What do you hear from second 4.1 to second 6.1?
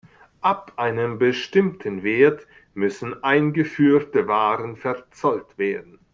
Waren verzollt werden.